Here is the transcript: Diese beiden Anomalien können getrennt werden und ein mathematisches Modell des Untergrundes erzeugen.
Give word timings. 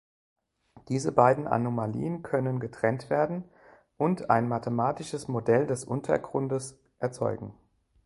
Diese 0.89 1.11
beiden 1.11 1.47
Anomalien 1.47 2.23
können 2.23 2.59
getrennt 2.59 3.11
werden 3.11 3.43
und 3.97 4.31
ein 4.31 4.47
mathematisches 4.47 5.27
Modell 5.27 5.67
des 5.67 5.83
Untergrundes 5.85 6.79
erzeugen. 6.97 7.53